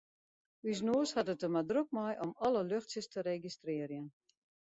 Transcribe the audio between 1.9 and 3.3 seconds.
mei om alle luchtsjes te